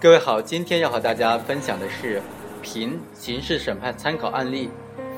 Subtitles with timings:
[0.00, 2.20] 各位好今天要和大家分享的是
[2.60, 4.68] 评刑事审判参考案例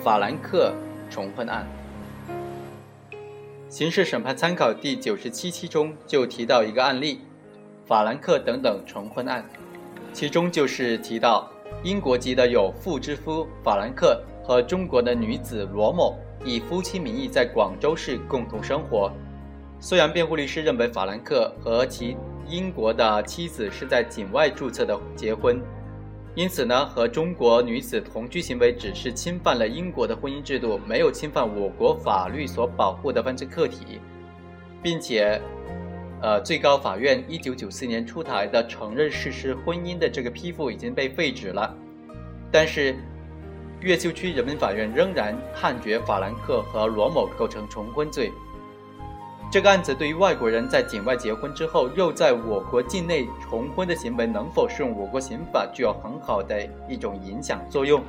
[0.03, 0.75] 法兰克
[1.09, 1.67] 重婚案。
[3.71, 7.23] 刑事审判参考第九十七期中就提到一个案例
[7.87, 9.43] 法兰克等等重婚案。
[10.13, 11.51] 其中就是提到
[11.83, 19.09] 英国籍的有妇之夫法兰克和中国的女子罗某以夫妻名义在广州市共同生活。
[19.79, 22.17] 虽然辩护律师认为法兰克和其
[22.49, 25.63] 英国的妻子是在境外注册的结婚，
[26.35, 34.01] 因此呢，和中国女子同居行为只是侵犯了英国的婚姻制度，没有侵犯我国法律所保护的犯罪客体，
[34.83, 35.41] 并且，
[36.21, 41.73] 呃，最高法院一九九四年出台的承认事实婚姻的这个批复已经被废止了，
[42.51, 42.97] 但是，
[43.81, 48.33] 越秀区人民法院仍然判决法兰克和罗某构成重婚罪。
[49.51, 58.01] 这个案子对于外国人在境外结婚之后又在我国境内重婚的行为能否适用我国刑法，具有很好的一种影响作用。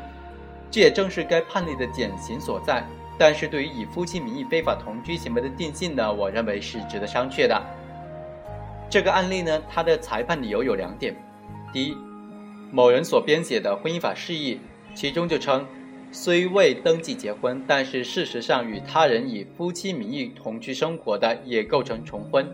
[0.69, 2.85] 这也正是该判例的典型所在。
[3.17, 7.61] 但是对于以夫妻名义非法同居行为的定性呢，我认为是值得商榷的。
[8.89, 11.15] 这个案例呢，它的裁判理由有两点：
[11.71, 11.97] 第一，
[12.71, 14.59] 某人所编写的婚姻法释义，
[14.93, 15.65] 其中就称。
[16.13, 22.45] 虽未登记结婚，但是事实上与他人以夫妻名义同居生活的，也构成重婚。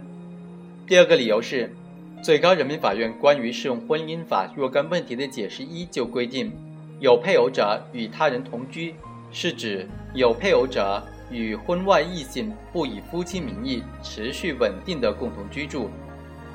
[0.85, 1.73] 第二个理由是，
[2.21, 6.51] 最高人民法院关于适用婚姻法若干问题的解释一就规定，
[6.99, 8.93] 有配偶者与他人同居，
[9.31, 15.89] 是指有配偶者与婚外异性不以夫妻名义持续稳定的共同居住，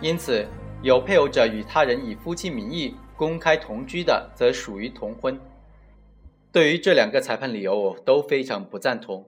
[0.00, 0.46] 因此
[0.84, 5.36] 有配偶者与他人以夫妻名义公开同居的，则属于同婚。
[6.52, 9.26] 对于这两个裁判理由，我都非常不赞同。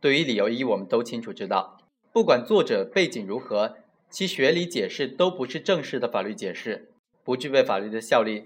[0.00, 1.78] 对于理由一，我们都清楚知道，
[2.12, 3.74] 不管作者背景如何，
[4.08, 6.92] 其学理解释都不是正式的法律解释，
[7.24, 8.44] 不具备法律的效力。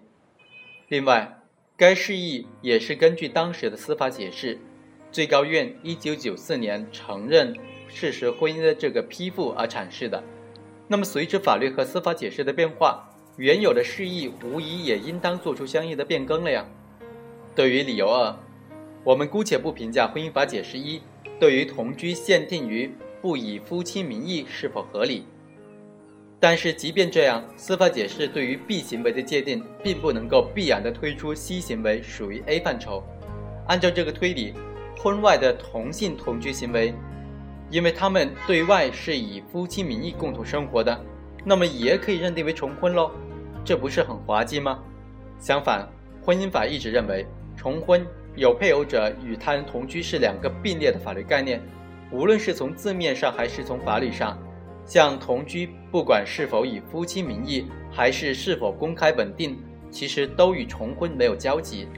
[0.88, 1.42] 另外，
[1.76, 4.58] 该释义也是根据当时的司法解释，
[5.12, 7.54] 最高院一九九四年承认
[7.88, 10.24] 事实婚姻的这个批复而阐释的。
[10.88, 16.66] 那么，随着法律和司法解释的变化，原有的释义无疑也应当做出相应的变更了呀。
[17.56, 18.36] 对于理由二，
[19.02, 21.00] 我们姑且不评价婚姻法解释一
[21.40, 25.24] 对于同居限定于不以夫妻名义是否合理。
[26.38, 33.02] 但是即便这样，司法解释对于 B 行为的界定，并不能够必然的推出 C 行为属于 A 范畴。
[33.68, 34.52] 按照这个推理，
[34.98, 36.92] 婚外的同性同居行为，
[37.70, 41.00] 因为他们对外是以夫妻名义共同生活的，
[41.42, 43.10] 那么也可以认定为重婚喽？
[43.64, 44.78] 这不是很滑稽吗？
[45.40, 45.88] 相反，
[46.22, 47.26] 婚姻法一直认为。
[47.66, 48.06] 重婚
[48.36, 51.60] 有配偶者与他人同居是两个并列的法律概念，
[52.12, 54.38] 无论是从字面上还是从法理上，
[54.84, 59.58] 像同居，不管是否以夫妻名义，还是是否公开稳定，
[59.90, 61.88] 其实都与重婚没有交集，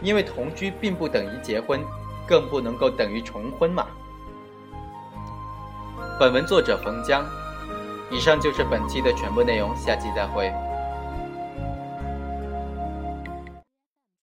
[0.00, 1.80] 因为同居并不等于结婚，
[2.24, 3.84] 更不能够等于重婚嘛。
[6.20, 7.26] 本文作者冯江，
[8.12, 10.52] 以上就是本期的全部内容，下期再会。